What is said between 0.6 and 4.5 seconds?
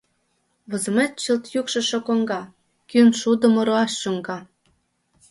Возымет чылт йӱкшышӧ коҥга, кӱын шудымо руаш чуҥга.